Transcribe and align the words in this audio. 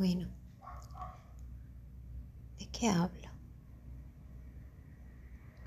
Bueno, 0.00 0.28
¿de 2.58 2.66
qué 2.72 2.88
hablo? 2.88 3.28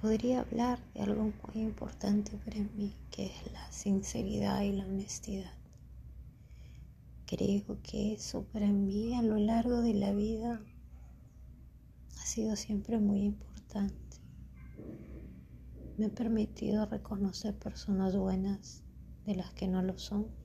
Podría 0.00 0.40
hablar 0.40 0.78
de 0.94 1.02
algo 1.02 1.24
muy 1.24 1.62
importante 1.62 2.38
para 2.38 2.56
mí, 2.56 2.96
que 3.10 3.26
es 3.26 3.52
la 3.52 3.70
sinceridad 3.70 4.62
y 4.62 4.72
la 4.72 4.86
honestidad. 4.86 5.52
Creo 7.26 7.82
que 7.82 8.14
eso 8.14 8.44
para 8.44 8.66
mí 8.66 9.14
a 9.14 9.20
lo 9.20 9.36
largo 9.36 9.82
de 9.82 9.92
la 9.92 10.14
vida 10.14 10.58
ha 12.18 12.24
sido 12.24 12.56
siempre 12.56 12.96
muy 12.96 13.24
importante. 13.24 14.22
Me 15.98 16.06
ha 16.06 16.14
permitido 16.14 16.86
reconocer 16.86 17.58
personas 17.58 18.16
buenas 18.16 18.84
de 19.26 19.34
las 19.34 19.52
que 19.52 19.68
no 19.68 19.82
lo 19.82 19.98
son 19.98 20.43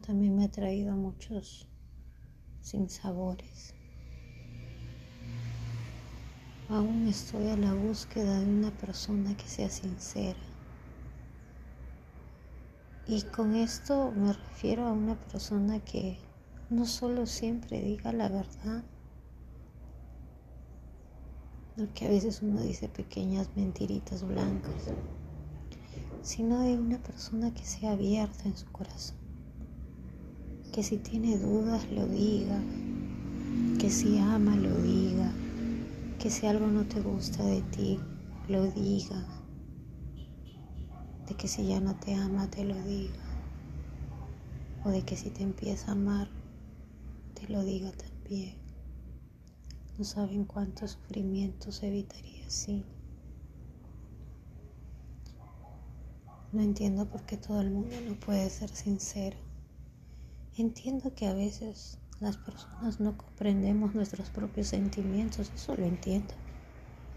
también 0.00 0.36
me 0.36 0.44
ha 0.44 0.50
traído 0.50 0.94
muchos 0.96 1.66
sinsabores. 2.60 3.74
Aún 6.68 7.06
estoy 7.06 7.48
a 7.48 7.56
la 7.56 7.74
búsqueda 7.74 8.40
de 8.40 8.46
una 8.46 8.70
persona 8.70 9.36
que 9.36 9.46
sea 9.46 9.68
sincera. 9.68 10.40
Y 13.06 13.22
con 13.22 13.54
esto 13.56 14.12
me 14.12 14.32
refiero 14.32 14.86
a 14.86 14.92
una 14.92 15.16
persona 15.16 15.80
que 15.80 16.16
no 16.70 16.86
solo 16.86 17.26
siempre 17.26 17.82
diga 17.82 18.12
la 18.12 18.28
verdad, 18.28 18.84
que 21.94 22.06
a 22.06 22.08
veces 22.08 22.40
uno 22.42 22.62
dice 22.62 22.88
pequeñas 22.88 23.48
mentiritas 23.56 24.26
blancas, 24.26 24.92
sino 26.22 26.60
de 26.60 26.78
una 26.78 26.98
persona 26.98 27.52
que 27.52 27.64
sea 27.64 27.92
abierta 27.92 28.44
en 28.44 28.56
su 28.56 28.70
corazón 28.70 29.21
que 30.72 30.82
si 30.82 30.96
tiene 30.96 31.36
dudas 31.36 31.86
lo 31.90 32.06
diga, 32.06 32.58
que 33.78 33.90
si 33.90 34.16
ama 34.18 34.56
lo 34.56 34.74
diga, 34.78 35.30
que 36.18 36.30
si 36.30 36.46
algo 36.46 36.66
no 36.66 36.84
te 36.84 37.02
gusta 37.02 37.44
de 37.44 37.60
ti 37.60 38.00
lo 38.48 38.70
diga, 38.70 39.22
de 41.28 41.34
que 41.34 41.46
si 41.46 41.66
ya 41.66 41.78
no 41.78 41.94
te 41.96 42.14
ama 42.14 42.50
te 42.50 42.64
lo 42.64 42.74
diga, 42.84 43.20
o 44.82 44.88
de 44.88 45.02
que 45.02 45.14
si 45.14 45.28
te 45.28 45.42
empieza 45.42 45.90
a 45.90 45.92
amar 45.92 46.28
te 47.34 47.52
lo 47.52 47.62
diga 47.64 47.92
también. 47.92 48.54
No 49.98 50.04
saben 50.04 50.46
cuántos 50.46 50.92
sufrimientos 50.92 51.82
evitaría 51.82 52.46
así. 52.46 52.82
No 56.50 56.62
entiendo 56.62 57.04
por 57.04 57.24
qué 57.24 57.36
todo 57.36 57.60
el 57.60 57.70
mundo 57.70 57.94
no 58.08 58.14
puede 58.14 58.48
ser 58.48 58.70
sincero. 58.70 59.51
Entiendo 60.58 61.14
que 61.14 61.26
a 61.26 61.32
veces 61.32 61.98
las 62.20 62.36
personas 62.36 63.00
no 63.00 63.16
comprendemos 63.16 63.94
nuestros 63.94 64.28
propios 64.28 64.68
sentimientos, 64.68 65.50
eso 65.54 65.74
lo 65.76 65.86
entiendo. 65.86 66.34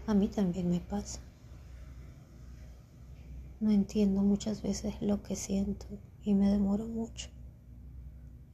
A 0.06 0.14
mí 0.14 0.28
también 0.28 0.70
me 0.70 0.80
pasa. 0.80 1.20
No 3.60 3.70
entiendo 3.70 4.22
muchas 4.22 4.62
veces 4.62 5.02
lo 5.02 5.22
que 5.22 5.36
siento 5.36 5.86
y 6.22 6.32
me 6.32 6.50
demoro 6.50 6.86
mucho. 6.86 7.28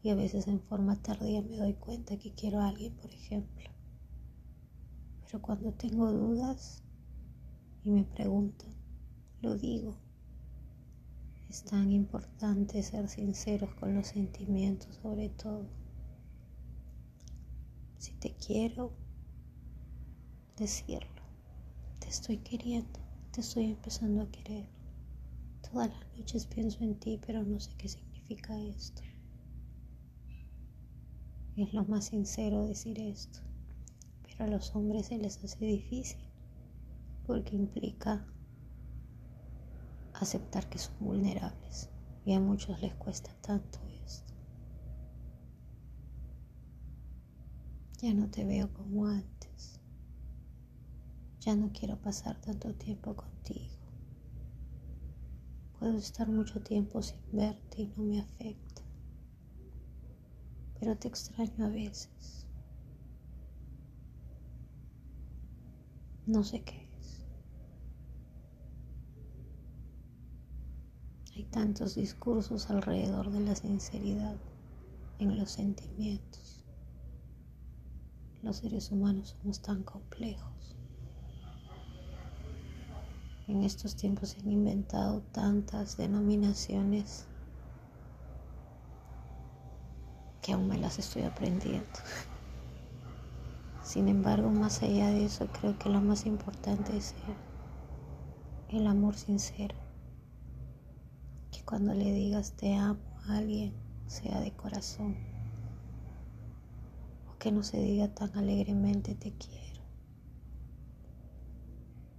Y 0.02 0.10
a 0.10 0.16
veces 0.16 0.48
en 0.48 0.60
forma 0.60 1.00
tardía 1.00 1.42
me 1.42 1.58
doy 1.58 1.74
cuenta 1.74 2.18
que 2.18 2.32
quiero 2.32 2.60
a 2.60 2.66
alguien, 2.66 2.92
por 2.96 3.10
ejemplo. 3.12 3.70
Pero 5.24 5.40
cuando 5.40 5.72
tengo 5.74 6.10
dudas 6.10 6.82
y 7.84 7.90
me 7.92 8.02
preguntan, 8.02 8.74
lo 9.40 9.56
digo. 9.56 9.94
Es 11.52 11.64
tan 11.64 11.92
importante 11.92 12.82
ser 12.82 13.10
sinceros 13.10 13.74
con 13.74 13.94
los 13.94 14.06
sentimientos 14.06 14.96
sobre 15.02 15.28
todo. 15.28 15.66
Si 17.98 18.14
te 18.14 18.34
quiero, 18.36 18.94
decirlo. 20.56 21.10
Te 22.00 22.08
estoy 22.08 22.38
queriendo, 22.38 22.98
te 23.32 23.42
estoy 23.42 23.66
empezando 23.66 24.22
a 24.22 24.30
querer. 24.30 24.66
Todas 25.70 25.90
las 25.90 26.18
noches 26.18 26.46
pienso 26.46 26.82
en 26.84 26.98
ti, 26.98 27.20
pero 27.26 27.42
no 27.42 27.60
sé 27.60 27.74
qué 27.76 27.86
significa 27.86 28.58
esto. 28.58 29.02
Es 31.58 31.74
lo 31.74 31.84
más 31.84 32.06
sincero 32.06 32.64
decir 32.64 32.98
esto, 32.98 33.40
pero 34.24 34.46
a 34.46 34.48
los 34.48 34.74
hombres 34.74 35.08
se 35.08 35.18
les 35.18 35.44
hace 35.44 35.66
difícil 35.66 36.24
porque 37.26 37.56
implica 37.56 38.26
aceptar 40.22 40.68
que 40.68 40.78
son 40.78 40.94
vulnerables 41.00 41.90
y 42.24 42.32
a 42.34 42.40
muchos 42.40 42.80
les 42.80 42.94
cuesta 42.94 43.30
tanto 43.40 43.78
esto. 44.04 44.32
Ya 48.00 48.14
no 48.14 48.30
te 48.30 48.44
veo 48.44 48.72
como 48.72 49.06
antes. 49.06 49.80
Ya 51.40 51.54
no 51.56 51.72
quiero 51.72 52.00
pasar 52.00 52.40
tanto 52.40 52.74
tiempo 52.74 53.14
contigo. 53.14 53.76
Puedo 55.78 55.98
estar 55.98 56.28
mucho 56.28 56.62
tiempo 56.62 57.02
sin 57.02 57.18
verte 57.32 57.82
y 57.82 57.92
no 57.96 58.04
me 58.04 58.20
afecta. 58.20 58.82
Pero 60.78 60.96
te 60.96 61.08
extraño 61.08 61.66
a 61.66 61.68
veces. 61.68 62.46
No 66.26 66.44
sé 66.44 66.62
qué. 66.62 66.88
Hay 71.34 71.41
tantos 71.52 71.94
discursos 71.96 72.70
alrededor 72.70 73.30
de 73.30 73.40
la 73.40 73.54
sinceridad 73.54 74.36
en 75.18 75.38
los 75.38 75.50
sentimientos. 75.50 76.64
Los 78.40 78.56
seres 78.56 78.90
humanos 78.90 79.36
somos 79.38 79.60
tan 79.60 79.82
complejos. 79.82 80.78
En 83.48 83.62
estos 83.64 83.94
tiempos 83.96 84.30
se 84.30 84.40
han 84.40 84.50
inventado 84.50 85.20
tantas 85.30 85.98
denominaciones 85.98 87.26
que 90.40 90.54
aún 90.54 90.68
me 90.68 90.78
las 90.78 90.98
estoy 90.98 91.22
aprendiendo. 91.22 91.86
Sin 93.84 94.08
embargo, 94.08 94.48
más 94.48 94.82
allá 94.82 95.08
de 95.08 95.26
eso, 95.26 95.46
creo 95.48 95.78
que 95.78 95.90
lo 95.90 96.00
más 96.00 96.24
importante 96.24 96.96
es 96.96 97.14
el 98.70 98.86
amor 98.86 99.16
sincero 99.16 99.81
cuando 101.60 101.94
le 101.94 102.12
digas 102.12 102.52
te 102.52 102.74
amo 102.74 103.00
a 103.26 103.36
alguien 103.36 103.72
sea 104.06 104.40
de 104.40 104.52
corazón 104.52 105.16
o 107.30 107.38
que 107.38 107.52
no 107.52 107.62
se 107.62 107.78
diga 107.78 108.08
tan 108.08 108.36
alegremente 108.36 109.14
te 109.14 109.32
quiero. 109.32 109.82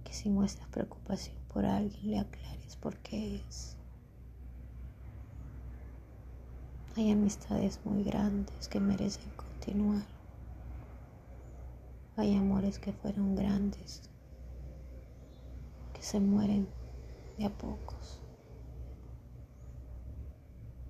Que 0.04 0.12
si 0.12 0.30
muestras 0.30 0.68
preocupación 0.68 1.36
por 1.52 1.66
alguien 1.66 2.10
le 2.10 2.18
aclares 2.18 2.76
por 2.76 2.96
qué 2.98 3.36
es. 3.36 3.76
Hay 6.96 7.10
amistades 7.10 7.80
muy 7.84 8.04
grandes 8.04 8.68
que 8.68 8.80
merecen 8.80 9.30
continuar. 9.36 10.06
Hay 12.16 12.36
amores 12.36 12.78
que 12.78 12.92
fueron 12.92 13.34
grandes, 13.34 14.08
que 15.92 16.02
se 16.02 16.20
mueren 16.20 16.68
de 17.36 17.46
a 17.46 17.50
pocos. 17.50 18.23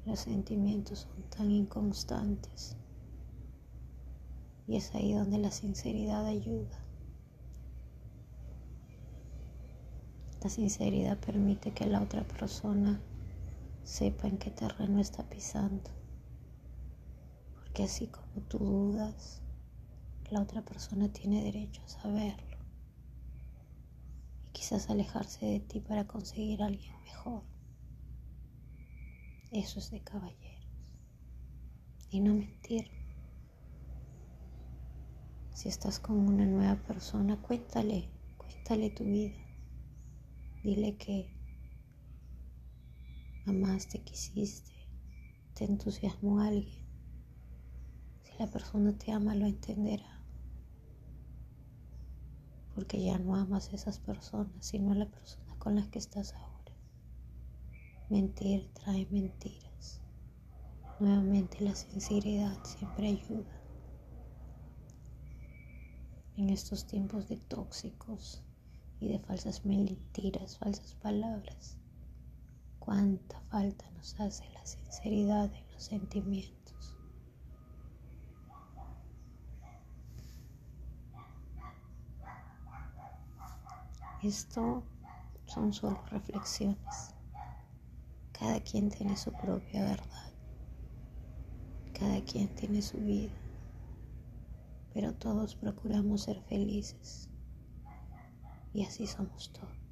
Los 0.06 0.20
sentimientos 0.20 1.00
son 1.00 1.22
tan 1.30 1.50
inconstantes. 1.50 2.76
Y 4.66 4.76
es 4.76 4.94
ahí 4.94 5.14
donde 5.14 5.38
la 5.38 5.50
sinceridad 5.50 6.26
ayuda. 6.26 6.78
La 10.42 10.50
sinceridad 10.50 11.18
permite 11.18 11.72
que 11.72 11.86
la 11.86 12.02
otra 12.02 12.22
persona 12.22 13.00
sepa 13.82 14.28
en 14.28 14.36
qué 14.36 14.50
terreno 14.50 15.00
está 15.00 15.22
pisando. 15.22 15.90
Porque 17.54 17.84
así 17.84 18.08
como 18.08 18.42
tú 18.46 18.58
dudas, 18.58 19.40
la 20.30 20.42
otra 20.42 20.60
persona 20.62 21.08
tiene 21.08 21.42
derecho 21.44 21.80
a 21.82 21.88
saberlo. 21.88 22.58
Y 24.44 24.50
quizás 24.50 24.90
alejarse 24.90 25.46
de 25.46 25.60
ti 25.60 25.80
para 25.80 26.06
conseguir 26.06 26.62
a 26.62 26.66
alguien 26.66 26.94
mejor. 27.04 27.53
Eso 29.54 29.78
es 29.78 29.92
de 29.92 30.00
caballeros. 30.00 30.66
Y 32.10 32.18
no 32.18 32.34
mentir. 32.34 32.90
Si 35.52 35.68
estás 35.68 36.00
con 36.00 36.16
una 36.16 36.44
nueva 36.44 36.74
persona, 36.82 37.40
cuéntale, 37.40 38.10
cuéntale 38.36 38.90
tu 38.90 39.04
vida. 39.04 39.38
Dile 40.64 40.96
que 40.96 41.32
amaste, 43.46 44.02
quisiste, 44.02 44.72
te 45.54 45.66
entusiasmó 45.66 46.40
alguien. 46.40 46.84
Si 48.24 48.32
la 48.40 48.50
persona 48.50 48.98
te 48.98 49.12
ama, 49.12 49.36
lo 49.36 49.46
entenderá. 49.46 50.20
Porque 52.74 53.04
ya 53.04 53.20
no 53.20 53.36
amas 53.36 53.72
a 53.72 53.76
esas 53.76 54.00
personas, 54.00 54.66
sino 54.66 54.90
a 54.90 54.96
la 54.96 55.08
persona 55.08 55.56
con 55.58 55.76
la 55.76 55.88
que 55.92 56.00
estás 56.00 56.32
ahora. 56.32 56.53
Mentir 58.10 58.70
trae 58.74 59.06
mentiras. 59.10 60.02
Nuevamente 61.00 61.62
la 61.62 61.74
sinceridad 61.74 62.62
siempre 62.62 63.08
ayuda. 63.08 63.62
En 66.36 66.50
estos 66.50 66.86
tiempos 66.86 67.28
de 67.28 67.38
tóxicos 67.38 68.42
y 69.00 69.08
de 69.08 69.18
falsas 69.20 69.64
mentiras, 69.64 70.58
falsas 70.58 70.94
palabras, 70.96 71.78
cuánta 72.78 73.40
falta 73.48 73.90
nos 73.92 74.20
hace 74.20 74.44
la 74.50 74.66
sinceridad 74.66 75.50
en 75.54 75.72
los 75.72 75.82
sentimientos. 75.82 76.98
Esto 84.22 84.82
son 85.46 85.72
solo 85.72 86.02
reflexiones. 86.10 87.13
Cada 88.44 88.60
quien 88.60 88.90
tiene 88.90 89.16
su 89.16 89.32
propia 89.32 89.82
verdad. 89.84 90.32
Cada 91.98 92.22
quien 92.26 92.54
tiene 92.54 92.82
su 92.82 92.98
vida. 92.98 93.32
Pero 94.92 95.14
todos 95.14 95.54
procuramos 95.54 96.24
ser 96.24 96.42
felices. 96.42 97.30
Y 98.74 98.84
así 98.84 99.06
somos 99.06 99.50
todos. 99.50 99.83